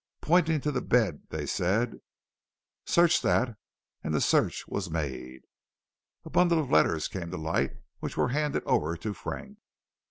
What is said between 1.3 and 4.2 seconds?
said: "Search that," and the